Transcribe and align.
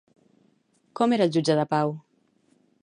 Com 1.01 1.15
era 1.19 1.27
el 1.29 1.35
jutge 1.37 1.59
de 1.61 1.67
pau? 1.77 1.95